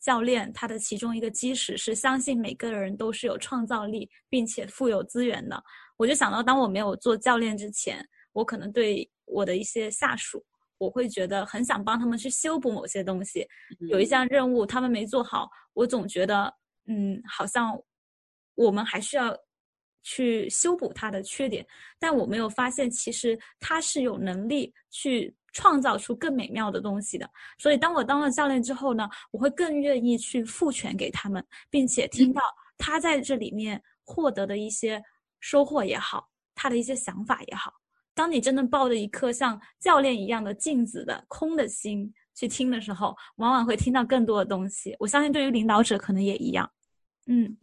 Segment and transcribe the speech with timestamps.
[0.00, 5.62] 教练他的其中一个基石是相信每个人都是有创造力，并且富有资源的。
[5.96, 8.02] 我就想到，当我没有做教练之前，
[8.32, 10.42] 我可能对我的一些下属，
[10.78, 13.46] 我会觉得很想帮他们去修补某些东西。
[13.90, 16.50] 有一项任务他们没做好，我总觉得，
[16.86, 17.78] 嗯，好像
[18.54, 19.36] 我们还需要
[20.02, 21.66] 去修补他的缺点。
[21.98, 27.28] 但我没有发现，其实他是有能力去创造出更美妙的东西的。
[27.58, 32.40] 所以，当我当了教练之后呢，我会更愿意去赋权给他们，并且听到
[32.76, 35.02] 他在这里面获得的一些。
[35.42, 37.72] 收获也好，他的一些想法也好，
[38.14, 44.94] 当你真的抱着一颗像教练一样的镜子的空的心去听的时候，往往会听到更多的东西。
[44.98, 46.70] 我相信对于领导者可能也一样。
[47.26, 47.56] 嗯，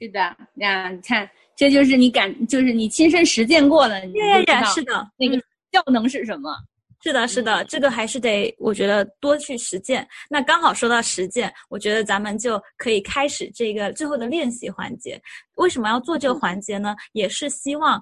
[0.00, 5.36] 是的，呀，你看，这就是你感，就是你亲身实践过了，你知道是的，那个
[5.70, 6.52] 效能是什么。
[7.02, 10.06] 是的，是的，这个还是得，我觉得多去实践。
[10.30, 15.20] 那刚好说到实践，我觉得咱们就可以开始这个最后的练习环节。
[15.56, 16.94] 为什么要做这个环节呢？
[17.12, 18.00] 也是希望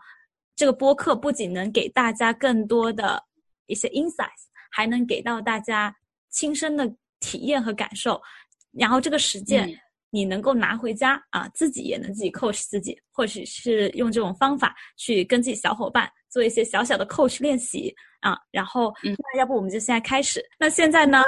[0.55, 3.23] 这个播客不仅能给大家更多的
[3.65, 5.97] 一些 insights，还能给到大家
[6.29, 6.87] 亲身的
[7.21, 8.21] 体验和感受。
[8.73, 9.67] 然后这个实践
[10.11, 17.95] 你能够拿回家啊，自己也能自己 coach 自己，或许是用这种方法去跟自己小伙伴做一些小小的 coach 练习。
[18.21, 20.45] 啊，然后那要不我们就现在开始。
[20.59, 21.23] 那现在呢，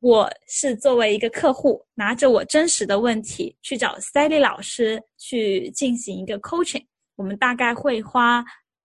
[0.00, 6.86] 我是作为一个客户，拿着我真实的问题去找 Sally 老师去进行一个 coaching。
[7.16, 8.42] 我们大概会花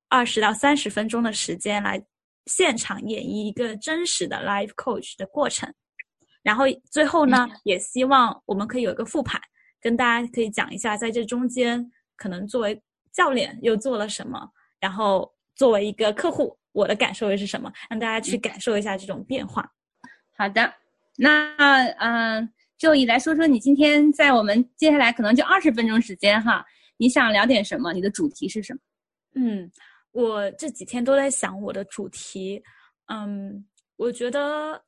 [0.09, 2.03] 二十到三十分钟的时间来
[2.47, 5.73] 现场演绎一个真实的 live coach 的过程。
[6.43, 9.39] 然后最后呢，也希望我们可以有一个复盘，
[9.79, 12.81] 跟大家可以讲一下，在这中间可能作为
[13.13, 14.49] 教练又做了什么，
[14.81, 16.57] 然后作为一个客户。
[16.73, 17.69] 我的感受又是什么？
[17.89, 19.69] 让大家去感受一下这种变化。
[20.37, 20.73] 好的，
[21.17, 21.53] 那
[21.99, 26.65] 嗯，就你来说说你今天在我们接下来可能就二十分钟时间哈，
[26.95, 27.91] 你想聊点什么？
[27.91, 28.79] 你的主题是什么？
[29.35, 29.69] 嗯，
[30.13, 32.63] 我这几天都在想我的主题。
[33.07, 33.65] 嗯，
[33.97, 34.81] 我觉得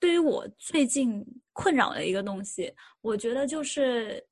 [0.00, 4.26] 对于我最近困扰的一个东西，我觉得就是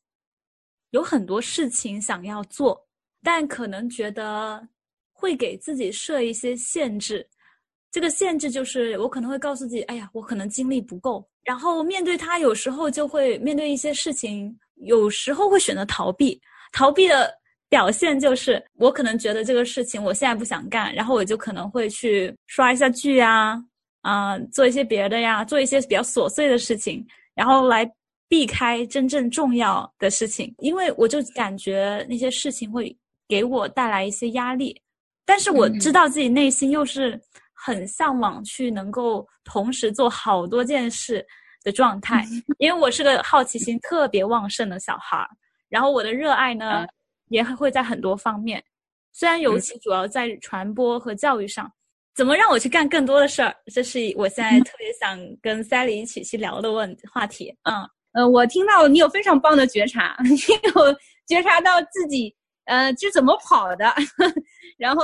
[0.91, 2.89] 有很多事情想要做，
[3.23, 4.69] 但可能觉得。
[5.19, 7.27] 会给自己设一些限制，
[7.91, 11.27] 这个限制就是我可能会告诉自己，哎呀，我可能精力不够。
[11.43, 16.39] 然后面对他，有时候就会面对一些事情，有时候会选择逃避。
[16.73, 17.33] 逃避的
[17.71, 23.59] 表现就是，我可能觉得这个事情我现在不想干，然后我就可能会去刷一下剧呀，
[24.03, 27.91] 啊，做一些别的呀，做一些比较琐碎的事情，然后来
[28.29, 30.55] 避开真正重要的事情。
[30.59, 32.95] 因为我就感觉那些事情会
[33.27, 34.79] 给我带来一些压力。
[35.27, 37.21] 但是我知道自己内心又是
[37.53, 41.27] 很向往去能够同时做好多件事
[41.65, 42.25] 的状态，
[42.59, 45.29] 因为我是个好奇心特别旺盛的小孩儿，
[45.69, 46.87] 然后我的热爱呢
[47.29, 48.63] 也会在很多方面，
[49.13, 51.69] 虽然尤其主要在传播和教育上，
[52.15, 57.53] 怎么让我去干更多的事儿，这是我现在特别想跟 Sally 一起去聊的问话题。
[57.65, 57.83] 嗯，
[58.13, 62.35] 呃，我听到你有非常棒的觉察， 你有觉察到自己。
[62.67, 63.95] 呃，是怎么跑的？
[64.77, 65.03] 然后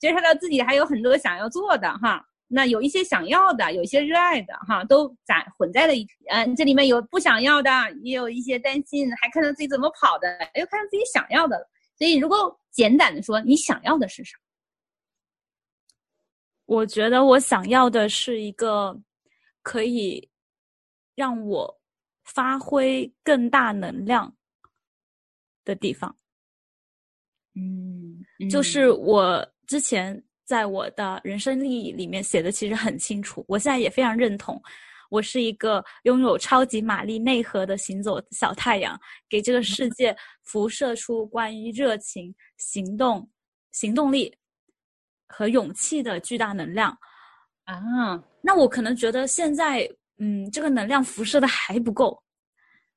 [0.00, 6.12] 觉察到自己还有很多想要做的哈，那有一些想要的，有一些热爱的哈，都在混在了一起。
[6.30, 7.70] 嗯，这里面有不想要的，
[8.02, 11.68] 也有一些担心，还看到自己怎么跑的，又看到自己想要的了。
[11.96, 14.36] 所以，如果简短的说，你想要的是啥？
[16.66, 18.96] 我觉得我想要的是一个
[19.62, 20.30] 可以
[21.16, 21.80] 让我
[22.24, 24.34] 发挥更大能量
[25.64, 26.16] 的地方。
[27.56, 34.60] 嗯，就是我之前在我的人生利益里面写的其实很清楚，我现在也非常认同，
[35.10, 43.28] 我是一个拥有超级玛丽内核的行走小太阳，给这个世界辐射出关于热情、行动、
[43.72, 44.34] 行动力
[45.28, 46.96] 和勇气的巨大能量
[47.64, 48.22] 啊。
[48.40, 52.20] 那我可能觉得现在，嗯，这个能量辐射的还不够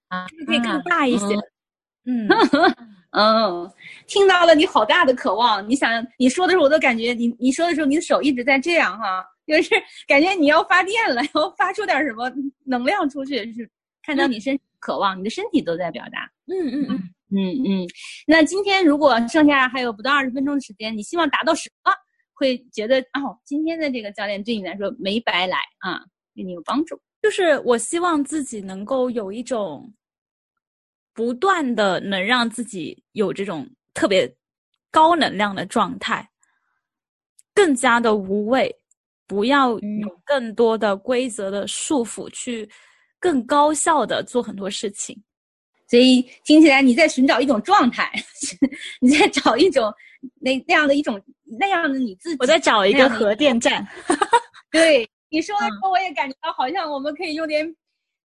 [0.08, 1.36] 啊，可以更大一些。
[1.36, 1.44] 嗯。
[3.16, 3.72] 嗯，
[4.08, 5.68] 听到了，你好大的渴望。
[5.70, 9.70] 你想，你说的时候，我都感觉你你说的时候，你的手一直在这样哈，就是
[10.08, 12.32] 感觉你要发电了， 要发出点什么
[12.66, 13.54] 能量出去。
[13.54, 13.70] 是
[14.02, 16.30] 看到你身渴望，你的身体都在表达。
[16.48, 17.00] 嗯嗯嗯
[17.32, 17.88] 嗯嗯。
[18.26, 21.94] 那今天如果剩下还有不到二十分钟的时间，你希望达到什么？
[22.34, 26.02] 会觉得哦，今天的这个教练对你来说没白来啊，
[26.34, 27.00] 对你有帮助。
[27.22, 29.94] 就是我希望自己能够有一种。
[31.14, 34.32] 不断的能让自己有这种特别
[34.92, 36.28] 高能量的状态，
[37.54, 38.76] 更加的无畏，
[39.28, 42.68] 不要有更多的规则的束缚去
[43.20, 45.16] 更高效的做很多事情。
[45.88, 48.12] 所以听起来你在寻找一种状态，
[49.00, 49.94] 你在找一种
[50.40, 51.22] 那那样的一种
[51.60, 52.38] 那样的你自己。
[52.40, 53.88] 我在找一个核电站。
[54.72, 57.64] 对你说的 时候，我也感觉到好像我们可以用点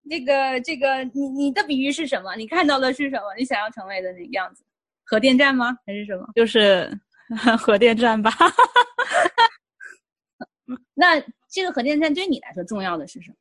[0.07, 2.35] 这个这个，你你的比喻是什么？
[2.35, 3.33] 你看到的是什么？
[3.37, 4.63] 你想要成为的那个样子？
[5.03, 5.75] 核电站吗？
[5.85, 6.27] 还是什么？
[6.35, 6.89] 就是
[7.57, 8.31] 核电站吧。
[10.93, 11.19] 那
[11.49, 13.35] 这个核电站对你来说重要的是什么？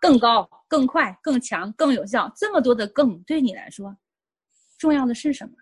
[0.00, 3.96] 更高、更快、更强、更有效，这么多的“更”对你来说
[4.78, 5.52] 重要的是什么？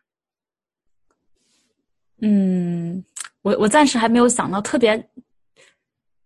[2.23, 3.05] 嗯，
[3.43, 4.99] 我我暂时还没有想到特别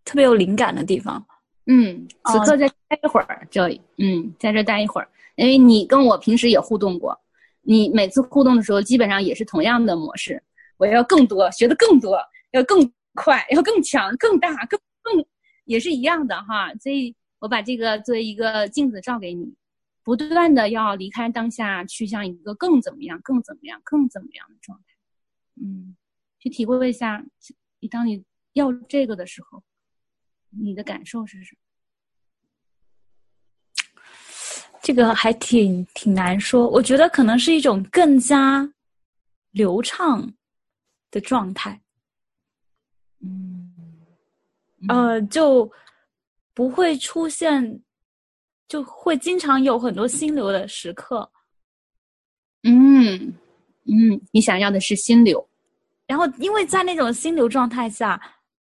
[0.04, 1.24] 特别有灵感的地方。
[1.66, 3.68] 嗯，此刻再待一会儿，这
[3.98, 7.18] 嗯，在这待一会儿，因为你跟我平时也互动过，
[7.62, 10.42] 你每次互动的时候基本上也是同样的模式。
[10.76, 12.18] 我要更多，学的更多，
[12.52, 15.24] 要更快，要更强、更大、更更，
[15.64, 16.72] 也是一样的哈。
[16.80, 17.14] 所以。
[17.38, 19.54] 我把这个作为一个镜子照给你，
[20.02, 24.84] 不断的要离开当下，去向一个更怎么样、更怎么样、更怎么样的状态。
[25.60, 25.94] 嗯，
[26.38, 27.22] 去体会一下，
[27.80, 28.24] 你当你
[28.54, 29.62] 要这个的时候，
[30.60, 31.60] 你的感受是什么？
[34.82, 36.68] 这个还挺挺难说。
[36.68, 38.72] 我觉得可能是一种更加
[39.52, 40.32] 流畅
[41.10, 41.80] 的状态。
[43.20, 43.72] 嗯，
[44.88, 45.70] 呃，就。
[46.56, 47.82] 不会出现，
[48.66, 51.30] 就会经常有很多心流的时刻。
[52.62, 53.34] 嗯
[53.84, 55.46] 嗯，你想要的是心流，
[56.06, 58.18] 然后因为在那种心流状态下，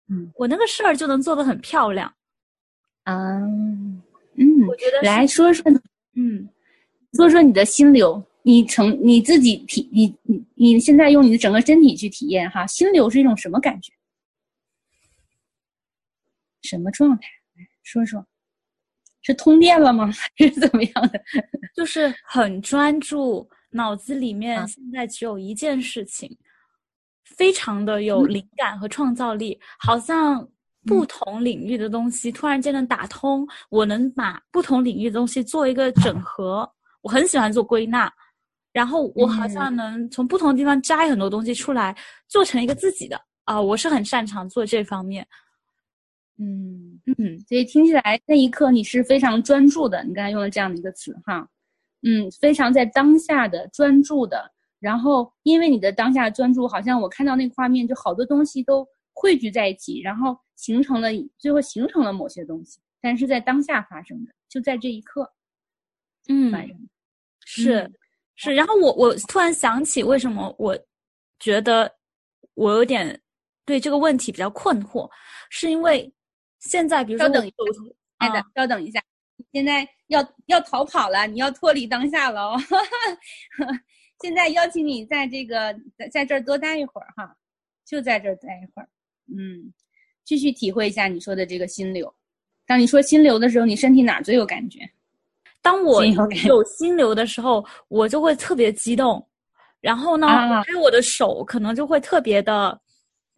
[0.10, 2.12] 嗯，我那个事儿就能做得很漂亮。
[3.06, 4.02] 嗯
[4.36, 5.64] 嗯，我觉得来说说，
[6.16, 6.48] 嗯，
[7.14, 13.94] 说说你的心流，你成你自己体，你你你现在用你的整个身体去体验哈，心流是一种什么感觉？
[16.62, 17.28] 什么状态？
[17.84, 18.26] 说说，
[19.22, 20.12] 是通电了吗？
[20.38, 21.24] 还是怎么样的？
[21.76, 26.38] 就是很专注，脑子里面现在只有一件事情，
[27.38, 30.48] 非常的有灵感和创造力，好像
[30.86, 36.70] 不同领域的东西突然间能打通，我能把不同领域的东西做一个整合。
[37.02, 38.12] 我很喜欢做归纳，
[38.74, 41.96] 然后我好像能从不同的地方摘很多东西出来，
[42.28, 43.62] 做成一个自己的啊！
[43.62, 45.26] 我是很擅长做这方面。
[46.38, 50.04] 嗯嗯，所以听起来那一刻你是非常专注的。
[50.04, 51.48] 你刚才用了这样的一个词哈，
[52.04, 54.52] 嗯，非常在当下的专注的。
[54.80, 65.32] 然后因为你的当下专注，好像我看到那个画面，就好多东西都汇聚在一起，然后形成了最后形成了某些东西，但是在当下发生的，就在这一刻，
[66.28, 66.52] 嗯，
[67.46, 67.92] 是
[68.36, 68.54] 是。
[68.54, 70.78] 然后我我突然想起，为什么我
[71.40, 71.92] 觉得
[72.54, 73.22] 我有点
[73.66, 75.10] 对这个问题比较困惑，
[75.50, 76.12] 是因为。
[76.62, 77.50] 现在，比如说，稍等一
[78.20, 79.02] 下，稍等一下，
[79.54, 82.58] 现在要要逃跑了，你要脱离当下了哦。
[84.22, 87.36] 现在邀请你在这个在在这儿多待一会儿哈，
[87.86, 88.90] 就在这儿待一会儿，
[89.28, 89.72] 嗯，
[90.26, 92.14] 继续体会一下你说的这个心流。
[92.66, 94.80] 当你说心流的时候，你身体哪最有感觉？
[95.62, 99.26] 当我有心流的时候，我就会特别激动，
[99.82, 102.80] 然后呢，还有我的手可能就会特别的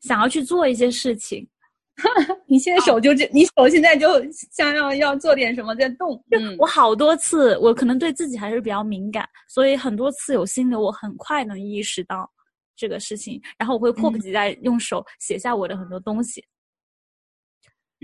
[0.02, 1.48] 想要去做一些事情。
[2.48, 4.08] 你现在手就这，你手现在就
[4.52, 6.22] 像要要做点什么在动。
[6.32, 12.30] 嗯，我好多次，我可能对自己还是比较敏感，所以很多次有心流，我很快能意识到
[12.76, 16.44] 这个事情，然后我会迫不及待用手写下我的很多东西。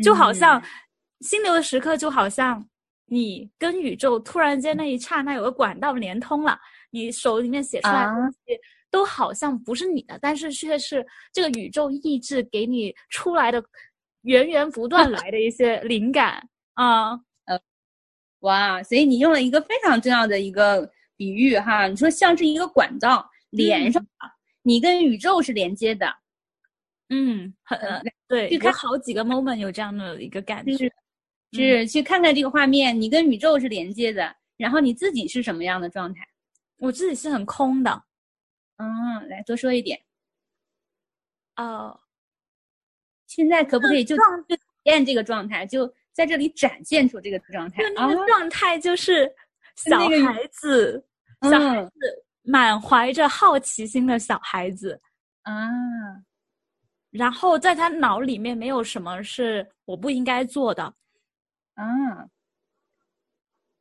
[0.03, 0.62] 就好像
[1.21, 2.63] 心流的时刻，就好像
[3.05, 6.59] 你跟宇宙突然间那一刹那有个管道连通了，
[6.91, 8.38] 你手里面写出来的东西。
[8.89, 13.63] 都好像不是你的，但是却是这个宇宙意志给你出来的
[14.22, 17.12] 源源不断来的一些灵感啊，
[17.46, 17.60] 呃，
[18.41, 24.32] 哇，所以你用了一个非常重要的一个比喻哈，你说像是一个管道连上了，
[24.63, 26.08] 你跟宇宙是连接的，
[27.10, 27.79] 嗯，很
[28.27, 30.89] 对，有好几个 moment 有这样的一个感觉，
[31.51, 36.27] 是去看看这个画面，你跟宇宙是连接的，然后你自己是什么样的状态？
[36.77, 38.03] 我自己是很空的。
[38.77, 40.00] 嗯，来多说一点。
[41.55, 42.00] 哦，
[43.25, 44.15] 现在可不可以就
[44.48, 47.81] 就体验这个状态，就在这里展现出这个状态？
[47.96, 49.27] 那个状态就是
[49.75, 51.03] 小孩子，
[51.41, 51.91] 小孩子
[52.43, 55.01] 满怀着好奇心的小孩子
[55.41, 55.67] 啊。
[57.10, 60.84] 然后在他脑里面没有什么是我不应该做的
[61.74, 61.84] 啊。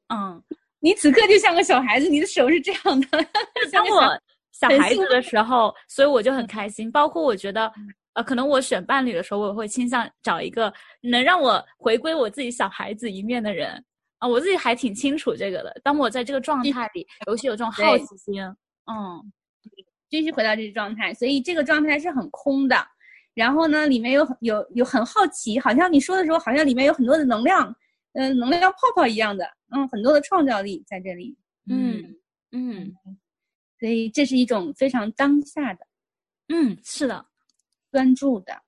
[0.09, 0.43] 嗯，
[0.79, 3.09] 你此刻就像个小孩子，你的手是这样的，
[3.71, 4.19] 当我。
[4.59, 6.91] 小孩子的时候，所以我就很开心。
[6.91, 7.71] 包括我觉得，
[8.15, 10.73] 呃，可能我选伴侣的时候，我会倾向找一个
[11.03, 13.85] 能让我回归我自己小孩子一面的人。
[14.19, 15.79] 啊，我自己还挺清楚这个的。
[15.85, 19.33] 当我在这个状态里，尤其有这种好奇心，嗯，
[20.09, 22.77] 继续回到这个状态，所以这个状态是很空的。
[23.35, 27.77] 然后呢，里面有有有很好奇，好像你说的时候，好像里面有很多的能量，
[28.15, 29.45] 嗯，能量泡泡一样的，
[29.77, 31.37] 嗯，很多的创造力在这里，
[31.69, 32.17] 嗯
[32.53, 32.97] 嗯，
[33.79, 35.87] 所以这是一种非常当下的，
[36.49, 37.27] 嗯，是的，
[37.91, 38.63] 专注的，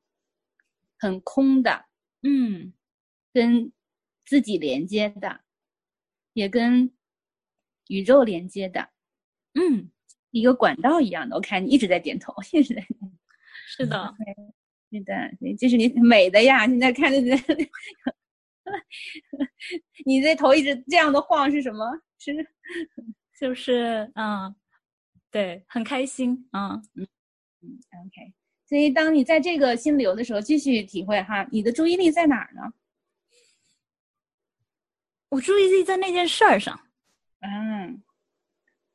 [0.98, 1.86] 很空的，
[2.22, 2.72] 嗯，
[3.32, 3.72] 跟
[4.26, 5.40] 自己连接的，
[6.32, 6.92] 也跟
[7.88, 8.90] 宇宙连接的，
[9.54, 9.90] 嗯，
[10.30, 11.36] 一个管道一样的。
[11.36, 13.10] 我看你一直在点头，一直在点头，
[13.66, 14.14] 是的。
[14.90, 15.14] 对的，
[15.58, 16.66] 这是你美的呀！
[16.66, 17.36] 现在看着这，
[20.06, 21.84] 你这头一直这样的晃是什么？
[22.18, 22.32] 是，
[23.38, 24.56] 就是嗯，
[25.30, 27.06] 对，很开心，嗯嗯
[27.62, 28.32] 嗯，OK。
[28.66, 32.62] 所以当你在这个心流的时候，继续体会哈，你的注意力在哪儿呢？
[35.30, 36.78] 我注意力在那件事儿上，
[37.40, 38.02] 嗯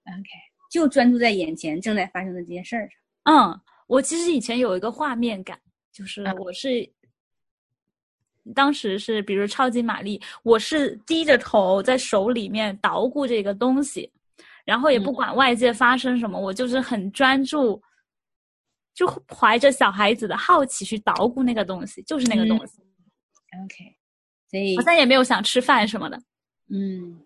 [0.06, 0.28] ，OK，
[0.70, 3.00] 就专注在眼前正在发生的这件事儿上。
[3.24, 5.60] 嗯，我其实以前有一个画面感。
[5.92, 6.92] 就是我是，
[8.56, 14.12] 当时是比如超级玛丽，我是低着头在手里面捣鼓这个东西，
[14.66, 17.82] 然后也不管外界发生什么，我就是很专注，
[18.94, 22.80] 就怀着小孩子的好奇去捣鼓那个东西，就是那个东西。
[23.64, 23.96] OK，
[24.50, 26.22] 所以好像也没有想吃饭什么的，
[26.70, 27.20] 嗯，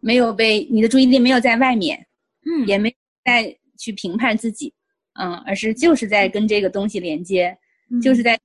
[0.00, 2.06] 没有被你的注意力没有在外面，
[2.46, 2.94] 嗯，也没
[3.24, 4.72] 在去评判自己，
[5.14, 7.56] 嗯，而是就是在跟这个东西连接。
[8.02, 8.38] 就是在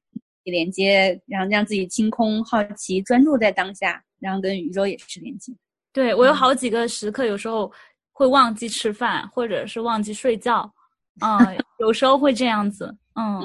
[0.44, 5.52] 连接，然后让自己清空、好奇、专注在当下，然后跟宇宙也是连接。
[5.92, 7.70] 对我有好几个时刻，有时候
[8.14, 10.74] 会忘记吃饭，或者是忘记睡觉，
[11.20, 13.42] 嗯，有时候会这样子，嗯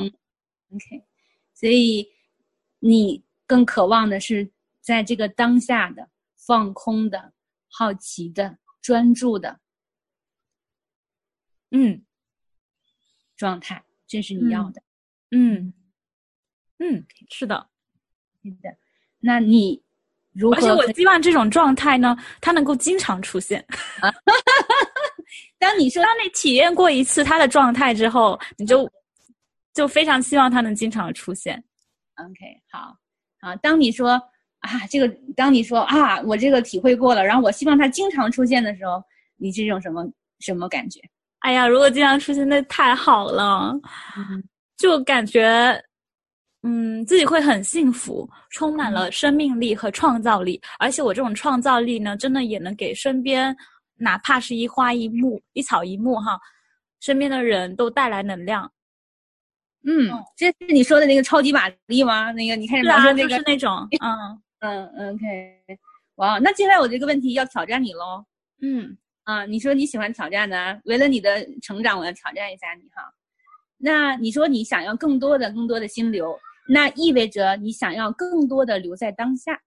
[0.73, 1.05] ，OK。
[1.55, 2.07] 所以
[2.79, 7.33] 你更渴望的是在这个当下的放空的、
[7.69, 9.59] 好奇的、专注的，
[11.71, 12.05] 嗯，
[13.37, 14.83] 状态，这是你要的，
[15.33, 15.73] 嗯。
[16.81, 17.71] 嗯，是的，
[18.41, 18.79] 是的。
[19.19, 19.83] 那你
[20.39, 20.57] 如何？
[20.57, 23.65] 而且我希望这种状态呢，它能够经常出现。
[25.59, 28.89] 当你说，当你体验过一次它的状态之后，你就
[29.75, 31.63] 就非常希望它能经常出现。
[32.15, 32.33] OK，
[32.71, 32.95] 好，
[33.41, 33.57] 好。
[33.57, 34.11] 当你说
[34.61, 39.03] 啊，这个，当你说啊，我这个体会过了，然后我希望它经常出现的时候，
[39.37, 40.07] 你是一种什么
[40.39, 41.01] 什么感觉？
[41.41, 43.75] 哎呀，如果经常出现，那太好了，
[44.77, 45.83] 就感觉。
[46.63, 53.57] 嗯，自己会很幸福，充满了生命力和创造力，而且我这种创造力呢，真的也能给身边，
[53.97, 56.37] 哪怕是一花一木、一草一木哈，
[57.01, 58.71] 身边的人都带来能量。
[59.85, 62.33] 嗯，这是你说的那个超级玛丽吗？
[62.33, 63.87] 那个你看，是啊，就是那种，
[64.59, 65.79] 嗯嗯，OK，
[66.17, 68.25] 哇，那接下来我这个问题要挑战你喽。
[68.61, 73.15] 嗯，啊，你说你喜欢挑战的，为了你的成长，我要挑战一下你哈。
[73.81, 76.37] 那你说你想要更多的、更多的心流。
[76.69, 79.61] 那意味着你想要更多的留在当下，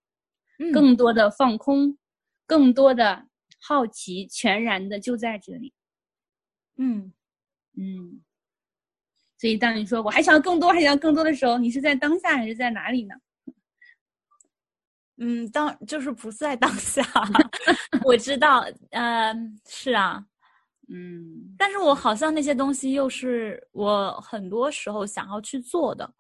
[0.74, 1.98] 更多的放空，
[2.46, 3.28] 更多的
[3.60, 5.74] 好奇，全然的就在这里。
[6.78, 7.12] 嗯
[7.78, 8.22] 嗯。
[9.38, 13.16] 所以当你说我还想要更多，还想要更多的时候，你是在当下还是在哪里呢？
[15.18, 17.04] 嗯，当就是不在当下。
[18.06, 20.24] 我知道，嗯，是啊，
[20.90, 26.12] 嗯，但是我好像那些东西又是我很多时候想要去做的。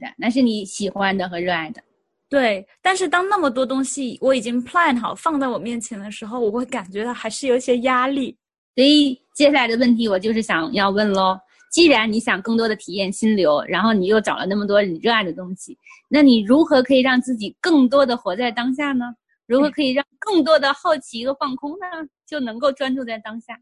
[0.00, 1.82] 的，那是你喜欢的和热爱的，
[2.28, 2.66] 对。
[2.82, 8.36] 但是当那么多东西我已经 plan 好放在我面前的时候，我会感觉到还是有些压力。
[8.74, 11.38] 所以接下来的问题我就是想要问喽：
[11.70, 15.76] 既然你想更多的体验心流，然后你又找了那么多你热爱的东西，
[16.08, 19.14] 那你如何可以让自己更多的活在当下呢？
[19.46, 21.86] 如何可以让更多的好奇和放空呢？
[22.26, 23.58] 就能够专注在当下？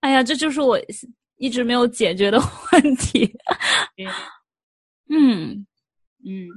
[0.00, 0.78] 哎呀，这就是我
[1.36, 2.40] 一直没有解决的
[2.72, 3.30] 问题。
[5.08, 5.66] 嗯。
[6.28, 6.48] 嗯，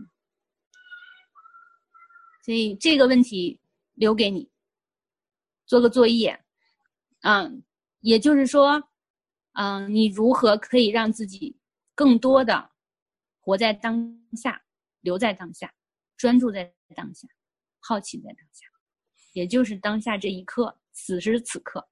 [2.43, 3.59] 所以这个问题
[3.93, 4.49] 留给你
[5.67, 6.43] 做个作业，
[7.21, 7.63] 嗯，
[7.99, 8.89] 也就是说，
[9.53, 11.55] 嗯，你如何可以让自己
[11.93, 12.71] 更多的
[13.41, 14.59] 活在当下，
[15.01, 15.71] 留在当下，
[16.17, 17.27] 专注在当下，
[17.79, 18.65] 好奇在当下，
[19.33, 21.87] 也就是当下这一刻，此时此刻。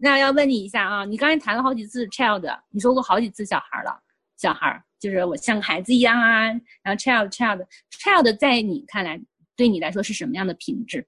[0.00, 4.02] 那要问你一下啊，你刚才谈了好几次 child，你说过好几次小孩了，
[4.42, 4.82] 小孩儿。
[4.98, 6.46] 就是我像个孩子一样啊，
[6.82, 9.20] 然后 child child child 在你看来，
[9.56, 11.04] 对你来说是什么样的品质？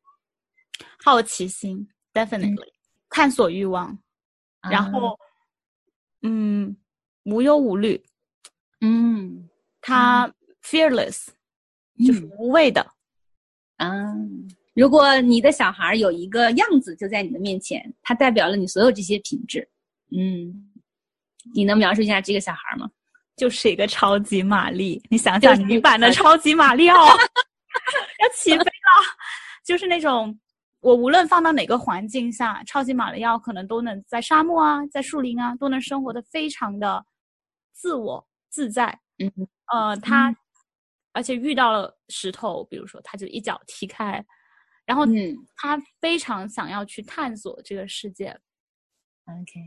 [1.05, 2.73] 好奇心，definitely，
[3.09, 3.97] 探索欲望，
[4.69, 5.17] 然后，
[6.23, 6.77] 嗯，
[7.25, 8.05] 无忧无虑，
[8.81, 9.49] 嗯，
[9.81, 11.29] 他 fearless，
[12.05, 12.85] 就是无畏的，
[13.77, 19.69] 嗯如果你的小孩有一个样子就在你的面前，它代表了你所有这些品质。
[20.11, 20.73] 嗯，
[21.55, 22.91] 你能描述一下这个小孩吗？
[23.37, 27.07] 就是一个超级玛丽，你想想女版的超级玛丽奥
[28.21, 28.65] 要起飞了，
[29.65, 30.39] 就是那种
[30.81, 37.05] 我无论放到哪个环境下，超级玛丽奥可能都能在沙漠啊，在树林啊，都能生活的非常的
[37.73, 38.99] 自我自在。
[39.19, 39.31] 嗯，
[39.73, 40.35] 呃，他
[41.13, 44.25] 而且遇到了石头，比如说他就一脚踢开，
[44.85, 48.37] 然后嗯他非常想要去探索这个世界。
[49.27, 49.61] ，OK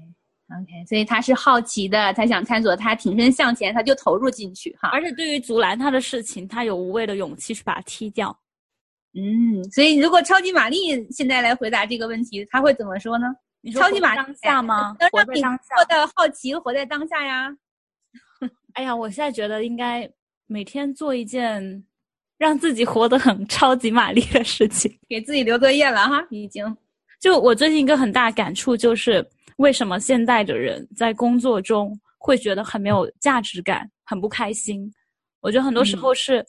[0.50, 4.90] OK，所以他是好奇的，他想探索，他挺身向前，他就投入进去哈。
[4.94, 8.38] 而且对于阻拦他的事情，他有无畏的勇气去把它踢掉。
[9.14, 10.78] 嗯，所以如果超级玛丽
[11.12, 13.28] 现在来回答这个问题，他会怎么说呢？
[13.62, 14.96] 你说超级玛当下吗？
[15.00, 15.76] 能让你活在当下。
[15.76, 17.54] 做的好奇，活在当下呀。
[18.76, 20.10] 哎呀，我现在觉得应该
[20.46, 21.84] 每天做一件
[22.38, 24.98] 让自己活得很超级玛丽的事情。
[25.10, 26.78] 给自己留作业了哈，已经。
[27.20, 29.28] 就我最近一个很大感触就是，
[29.58, 34.92] 为什么现代的人在工作中会觉得很没有价值感，很不开心？
[35.42, 36.44] 我觉得很多时候是，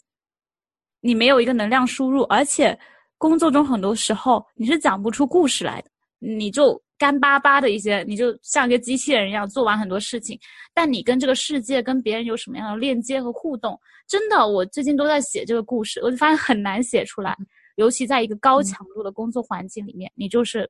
[1.00, 2.78] 你没有一个能量输入，而且
[3.16, 10.38] 工作中很多时候你是讲不出故事来的，你就干巴巴的一些，你就像一个机器人一样做完很多事情，
[10.74, 13.78] 但你跟这个世界、跟别人有什么样的链接和互动？
[14.06, 17.36] 真的，我最近都在写这个故事，我就发现很难写出来。
[17.76, 20.68] 尤其在一个高强度的工作环境里面，你就是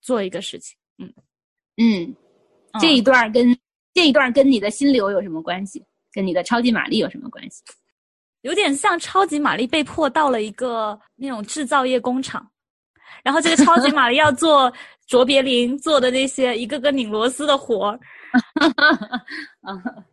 [0.00, 1.12] 做一个事情，嗯，
[1.76, 2.16] 嗯。
[2.80, 3.56] 这一段跟
[3.94, 5.82] 这一段跟你的心流有什么关系？
[6.12, 7.62] 跟你的超级玛丽有什么关系？
[8.42, 12.48] 有点像超级玛丽被迫到了一个那种制造业工厂，
[13.24, 14.72] 然后这个超级玛丽要做
[15.06, 18.00] 卓别林做的那些一个个拧螺丝的活儿。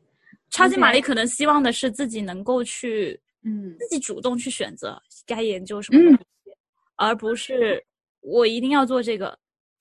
[0.49, 3.75] 超级玛丽可能希望的是自己能够去嗯。
[3.77, 6.51] 自己主动去选择该研究什么东西，
[6.95, 7.83] 而不是
[8.21, 9.37] 我一定要做这个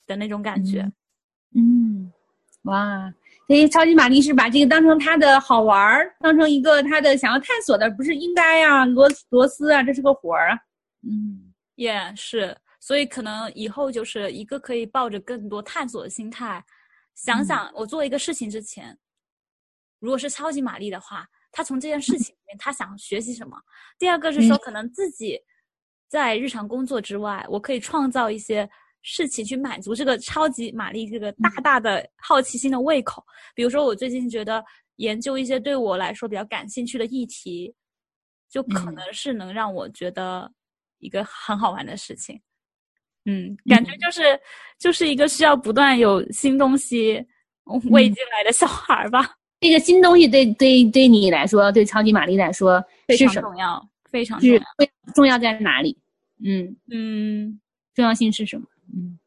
[0.07, 0.91] 的那种感觉。
[1.55, 2.13] 嗯，
[2.63, 3.13] 哇，
[3.47, 10.59] 所以超级玛丽是把这个当成他的好玩儿，当成一个他的想要探索的，不是应该呀、螺螺丝啊，这是个活儿啊。
[11.03, 16.65] 嗯也、是，所以可能以后就是一个可以抱着更多探索的心态，
[17.15, 18.97] 想想我做一个事情之前，
[20.01, 23.57] 如果是超级玛丽的话，他从这件事情里面他想学习什么？
[23.99, 25.39] 第二个是说，可能自己
[26.09, 28.69] 在日常工作之外，我可以创造一些
[29.07, 33.23] 事情去满足这个超级玛丽这个大大的好奇心的胃口。
[33.55, 34.65] 比如说，我最近觉得
[34.97, 37.73] 研究一些对我来说比较感兴趣的议题，
[38.49, 40.51] 就可嗯能是能让我觉得
[41.01, 42.41] 一个很好玩的事情。
[43.27, 44.41] 嗯，感觉就是、
[44.79, 47.23] 就是一个需要不断有新东西
[47.91, 53.17] 喂进来的小孩儿吧，这个新东西对对对你来说，对超级玛丽来说非？
[53.17, 54.61] 常重要，非常重要。
[54.79, 55.99] 非重要在哪里？
[56.43, 57.61] 嗯，嗯
[57.95, 58.67] 重要性是什么？
[58.93, 59.19] 嗯。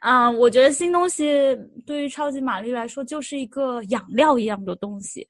[0.00, 1.26] 啊、我觉得新东西
[1.84, 5.28] 对于超级玛丽来说就是一个养料一样的东西，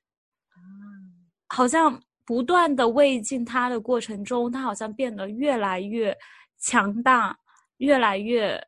[1.47, 6.14] 好像不断的喂进它的过程中，它好像变得越来越
[6.59, 7.35] 强大，
[7.79, 8.62] 越来越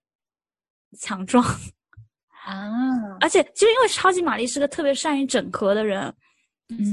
[0.98, 1.44] 强壮。
[2.46, 6.10] 啊，而且，就因为超级玛丽是个特别善于整合的人，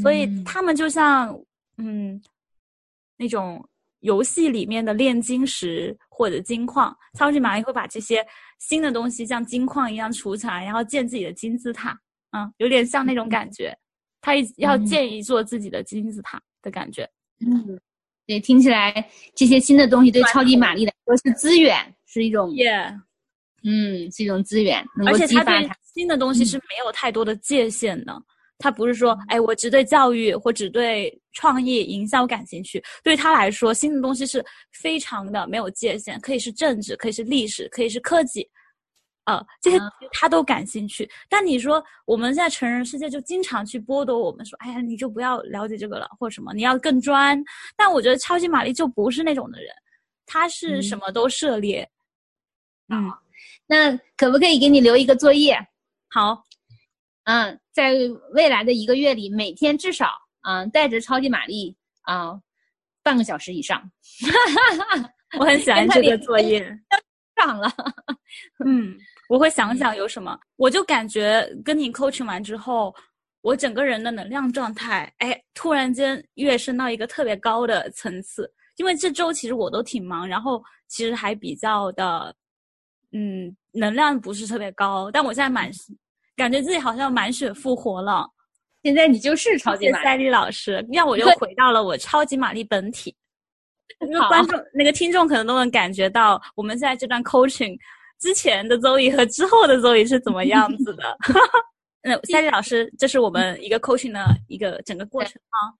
[0.02, 0.44] 所以嗯。
[0.44, 1.34] 他们就像
[1.78, 2.22] 嗯
[3.16, 3.66] 那种
[4.02, 8.26] 游戏里面的炼金石或者金矿，超级玛丽会把这些
[8.58, 11.96] 新的东西像金矿一样储起来，然后建自己的金字塔，
[12.32, 13.78] 嗯，有点像那种感觉，
[14.20, 17.08] 他要嗯建一座自己的金字塔的感觉。
[17.46, 17.80] 嗯，
[18.26, 21.78] 对，听起来这些新的东西对超级玛丽来说是资源，
[22.08, 22.74] 是一种耶、
[23.64, 25.70] 嗯，是一种资源，能够而且他对。
[25.94, 28.14] 新的东西嗯是没有太多的界限的。
[28.60, 32.84] 他不是说，哎，我只对教育或只对创意、营销感兴趣。
[33.04, 38.50] 对他来说，新的东西是非常的没有界限，可以是政治，可以是历史，可以是科技，
[39.26, 41.08] 呃，这些啊他都感兴趣。
[41.30, 47.42] 但你说我们现在成人世界就经常去剥夺我们说，哎呀，你就不要了解这个了，或什么，你要更专。
[47.76, 49.70] 但我觉得超级玛丽就不是那种的人，
[50.26, 51.88] 他是嗯什么都涉猎。
[52.90, 53.12] 嗯，
[53.68, 55.58] 那可不可以给你留一个作业？
[56.10, 56.42] 好，
[57.28, 57.94] 嗯，在
[58.32, 60.14] 未来的一个月里，每天至少
[60.44, 62.40] 嗯带着超级玛丽啊、
[63.04, 63.92] 半个小时以上
[65.38, 66.66] 我很喜欢这个作业。
[67.36, 67.70] 上了。
[68.66, 68.98] 嗯，
[69.30, 72.96] 我会想想有什么，我就感觉跟你 coaching 完之后，
[73.42, 78.52] 我整个人的能量状态，哎，突然间跃升到一个特别高的层次。
[78.78, 82.34] 因为这周其实我都挺忙，然后其实还比较的，
[83.12, 85.70] 嗯，能量不是特别高，但我现在满，
[86.38, 88.26] 感觉自己好像满血复活了。
[88.84, 93.14] 现在你就是超级玛丽，老师，让我又回到了我超级玛丽本体。
[94.00, 97.76] 那个观众、那个听众可能都能感觉到，我们现在这段 coaching
[98.20, 101.18] 之前的周易和之后的周易是怎么样子的。
[102.04, 105.74] 那 赛丽老师，这是我们一个 coaching 的一个整个过程啊。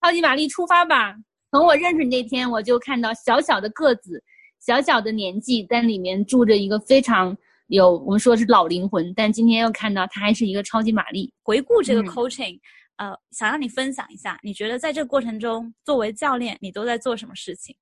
[0.00, 1.14] 超级玛丽出发吧！
[1.50, 4.22] 从我认识你那天，我就看到小小的个子，
[4.60, 7.36] 小小的年纪，在里面住着一个非常
[7.68, 9.12] 有我们说是老灵魂。
[9.14, 11.32] 但今天又看到他还是一个超级玛丽。
[11.42, 12.58] 回顾这个 coaching，
[12.96, 17.74] 呃，想让你分享一下，你觉得在这个过程中，作为教练，你都在做什么事情？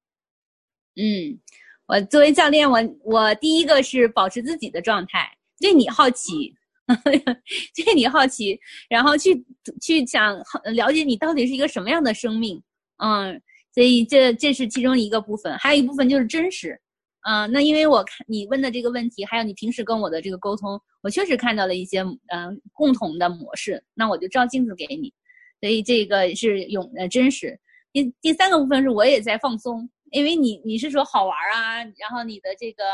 [0.96, 1.38] 嗯，
[1.86, 6.54] 我作为教练，我我第一个是保持自己的状态，对你好奇，
[7.04, 9.44] 对你好奇，然后去
[9.80, 10.36] 去想
[10.74, 12.62] 了解你到底是一个什么样的生命，
[12.98, 13.40] 嗯。
[13.74, 16.80] 所以这这是其中一个部分，还有一部分就是真实，
[17.24, 25.12] 嗯，那因为我看你问的这个问题，还有你平时跟我的这个沟通，我确实看到了一些嗯共同的模式，那我就照镜子给你，
[25.58, 27.58] 所以这个是永呃真实。
[27.92, 32.84] 第第三个部分是我也在放松，因为你你是说好玩啊，然后你的这个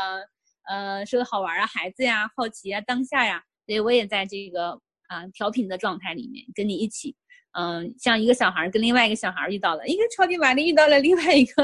[0.69, 4.79] 呃说好玩啊，孩子呀，好奇啊，当下呀，所以我也在这个
[5.11, 7.15] 啊调频的状态里面跟你一起。
[7.53, 11.63] 嗯，像一个小孩跟另外一个小孩遇到了，一个超级玛丽遇到了另外一个，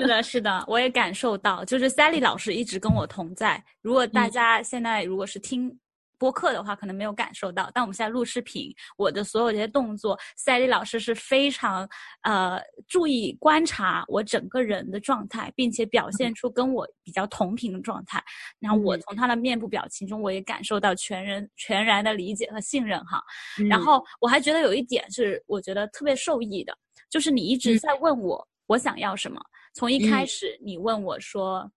[0.00, 3.62] 是的，是的，我也感受到，就是 Sally 老师一直跟我同在。
[3.82, 5.78] 如果大家现在如果是听。
[6.22, 11.88] 播客的话，可能没有感受到，但我们现在录视频，我的所有这些动作，赛丽老师是非常
[12.22, 18.22] 呃注意观察我整个人的状态，并且表现出跟我比较同频的状态。
[18.60, 23.20] 然后我从他的面部表情中，我也感受到全人全然的理解和信任哈。
[23.68, 26.72] 然后我还觉得有一点是我觉得特别受益的，
[27.10, 29.40] 就是你一直在问我我想要什么，
[29.74, 31.68] 从一开始你问我说。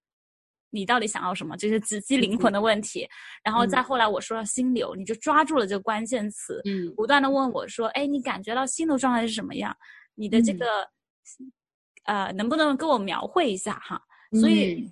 [0.75, 1.55] 你到底想要什么？
[1.55, 3.07] 这是直击灵魂的问题。
[3.41, 9.73] 然后再后来我说到心流，你就抓住了这个关键词，嗯，不断的问我说：“哎，你感觉到心流状态是什么样？
[10.15, 10.65] 你的这个，
[12.03, 14.01] 呃，能不能跟我描绘一下哈？”
[14.39, 14.91] 所以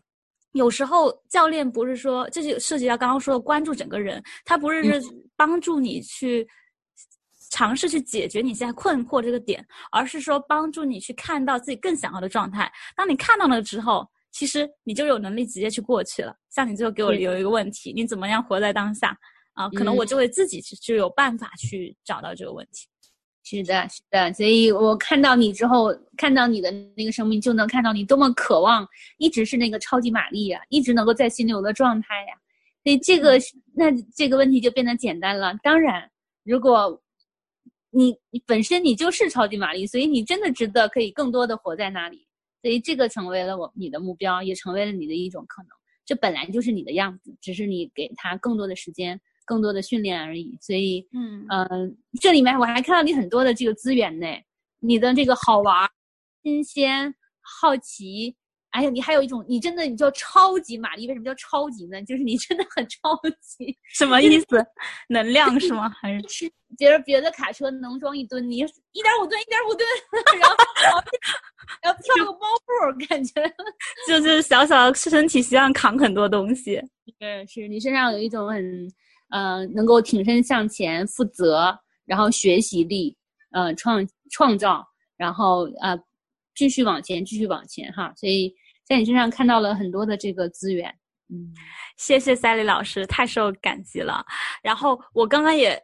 [0.54, 6.48] 有时候教练不是说，这就涉及到刚刚说的关注整个人，他不是是帮助你去
[7.52, 12.72] 尝试去解决你现在困惑这个点，而是说帮助你去看到自己更想要的状态。
[12.96, 14.08] 当你看到了之后。
[14.34, 16.36] 其实你就有能力直接去过去了。
[16.50, 19.16] 像你最后给我留一个问题，你怎么样活在当下
[19.54, 19.70] 啊？
[19.70, 22.88] 可能我就会自己就有办法去找到这个问题。
[23.46, 24.34] 是的，是的。
[24.34, 32.34] 所以我看到你之后，看到你的那个生命，就能看到你多么渴望一直是那个超级玛丽呀，一直能够在心流的状态呀。
[32.84, 33.38] 所以这个
[33.76, 35.54] 那这个问题就变得简单了。
[35.62, 36.10] 当然，
[36.44, 37.02] 如果
[37.92, 42.26] 你你本身你就是超级玛丽，所以你真的值得可以更多的活在那里。
[42.64, 45.70] 所以这个成为了我你的目标，也成为了你的一种可能。
[46.06, 50.58] 这本来就是你的样子，只是你给他更多的时间、更多的训练而已。
[50.62, 54.28] 所以，嗯嗯，这里面我还看到你很多的这个资源呢，
[54.80, 55.90] 你的这个好玩、
[56.42, 58.38] 新鲜、好奇。
[58.74, 62.02] 哎呀，你还有一种，你真的你叫超级玛丽，为什么叫超级呢？
[62.04, 64.66] 就是你真的很超级， 什么意思？
[65.10, 65.90] 能量是吗？
[66.02, 66.52] 还是吃？
[66.80, 69.88] 觉得别的卡车能装一吨，你一点五吨，一点五吨，
[70.42, 70.56] 然后
[71.84, 73.34] 然后跳个包步，感觉
[74.10, 76.82] 就是小小的身体需要扛很多东西。
[77.20, 78.88] 对，是你身上有一种很
[79.30, 83.16] 嗯，能够挺身向前、负责，然后学习力，
[83.52, 84.84] 嗯，创创造，
[85.16, 85.96] 然后啊，
[86.56, 88.52] 继续往前，继续往前哈，所以。
[88.86, 90.94] 在你身上看到了很多的这个资源，
[91.30, 91.54] 嗯，
[91.98, 94.26] 谢谢赛丽老师，太受感激了。
[94.62, 95.82] 然后我刚刚也，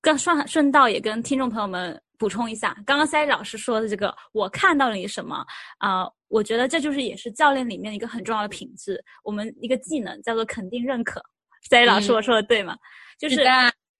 [0.00, 5.46] 刚顺顺道也跟听众朋友们补充一下，刚刚赛丽老师说的这个，我看到了你什么
[5.78, 6.04] 啊？
[6.28, 11.22] 我觉得这就是也是教练里面一个很重要的品质，我们一个技能叫做肯定认可。
[11.70, 12.76] 赛丽老师，我说的对吗？
[13.18, 13.44] 就是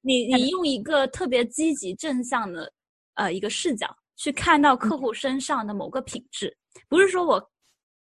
[0.00, 2.72] 你你用一个特别积极正向的
[3.14, 6.57] 呃一个视角去看到客户身上的某个品质，
[6.88, 7.52] 不是说我。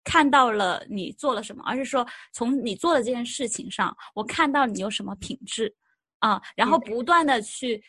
[0.04, 5.74] 看到了你做了什么，而是说从你做的这件事情上，我看到你有什么品质，
[6.20, 7.82] 啊，然后不断的去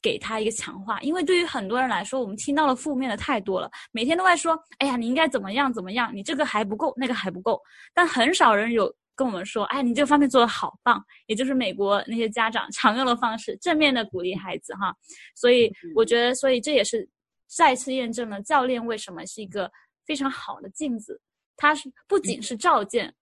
[0.00, 1.00] 给他一个强化。
[1.00, 7.60] 因为对于很多人来说，我们听到了负面的太多了，每天都在说，哎呀，你应该怎么样怎么样，你这个还不够，那个还不够。
[7.92, 11.04] 但很少人有跟我们说，哎，你这个方面做的好棒。
[11.26, 14.94] 也就是美国那些家长常用的方式，正面的鼓励孩子哈。
[15.34, 17.06] 所以我觉得，所以这也是
[17.46, 19.70] 再次验证了教练为什么是一个
[20.06, 21.20] 非常好的镜子。
[21.58, 23.12] 它是不仅是照见，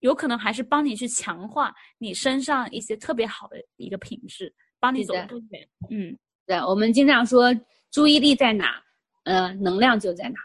[0.00, 5.68] 有可能还是帮你去强化你身上一些特别好的一个品质，帮你走更远。
[5.88, 7.54] 嗯，对，我们经常说
[7.92, 8.82] 注意力在哪，
[9.22, 10.40] 呃，能量就在哪。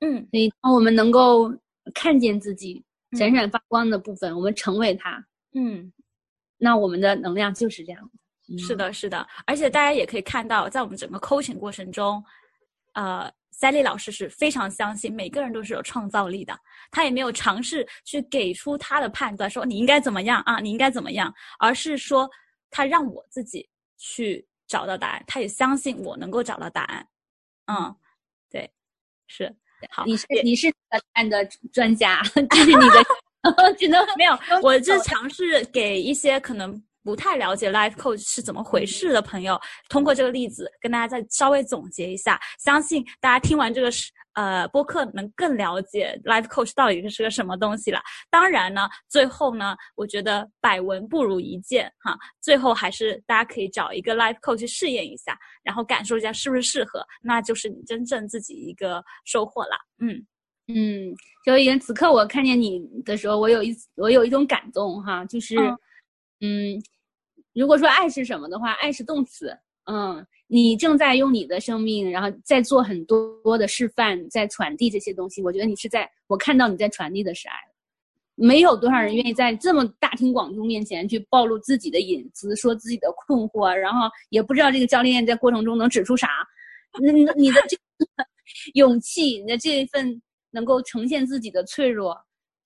[0.00, 1.54] 嗯，所以当我们能够
[1.92, 2.82] 看见自己
[3.18, 5.22] 闪闪发光的部分，我们成为它。
[5.54, 5.92] 嗯，
[6.56, 8.10] 那我们的能量就是这样
[8.58, 12.24] 是的，是的，而且大家也可以看到，在我们整个 coaching 过程中，
[12.94, 13.30] 呃。
[13.52, 16.58] 赛丽老师是非常相信每个人都是有创造力的，
[16.90, 22.28] 他也没有尝试去给出他的判断，说你应该怎么样啊，你应该怎么样，而是说
[22.70, 27.06] 他让我自己去找到答案，他也相信我能够找到答案。
[27.66, 27.94] 嗯，
[28.50, 28.68] 对，
[29.28, 29.54] 是
[29.90, 36.82] 好，你是你是答案的专家， 这是你的， 只能没有，我 是尝试给一些可能。
[37.02, 48.00] 不太了解 life coach 是怎么回事的朋友，通过这个例子跟大家再稍微总结一下，相信大家听完这个是呃播客能更了解 life coach 到底是个什么东西了。
[48.30, 59.76] 当然呢，最后呢，我觉得百闻不如一见哈，最后还是大家可以找一个 life coach 去试验一下，然后感受一下是不是适合，那就是你真正自己一个收获了。
[59.98, 60.24] 嗯
[60.68, 61.12] 嗯，
[61.44, 65.56] 所以此刻我看见你的时候，我有一我有一种感动哈，就是
[66.40, 66.80] 嗯。
[67.54, 69.56] 如果说爱是什么的话，爱是动词。
[69.84, 75.42] 嗯，你正在用你的生命，然后在做很多的示范，在传递这些东西。
[75.42, 77.54] 我觉得你是在，我看到你在传递的是爱。
[78.36, 86.28] 没有多少人愿意在这么大庭广众面前去暴露自己的隐私，说自己的困惑，然后也不知道这个教练在过程中能指出啥。
[87.00, 88.06] 那你的这个
[88.74, 92.16] 勇气，你的这一份能够呈现自己的脆弱，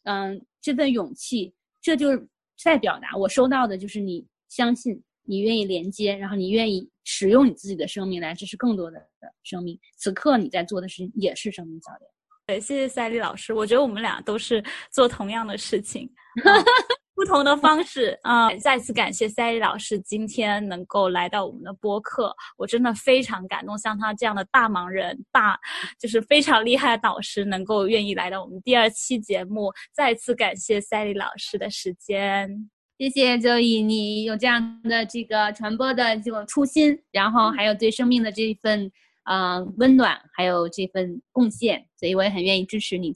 [0.04, 2.28] 嗯，这份勇气，这就是
[2.62, 3.16] 在表达。
[3.16, 4.26] 我收到的就是你。
[4.48, 8.98] 相信你愿意连接，然后你愿意使用你自己的生命来支持更多的
[9.42, 9.78] 生命。
[9.96, 12.10] 此刻你在做的事情也是生命教练。
[12.46, 13.52] 对，谢谢赛丽老师。
[13.52, 16.08] 我觉得我们俩都是做同样的事情，
[17.12, 18.16] 不同的方式。
[18.22, 23.76] 啊，再次感谢赛丽老师今天能够来到我们的播客，我真的非常感动。
[23.76, 25.58] 像他这样的大忙人，大
[25.98, 29.72] 就是非常厉害的导师，能够愿意来到我们第二期节目。
[29.92, 32.70] 再次感谢赛丽老师的时间。
[32.98, 38.90] 谢谢周易，你有这样的这个传播的这种初心，然后还有对生命的这一份
[39.24, 43.04] 呃温暖，还有这份贡献，所以我也很愿意支持你。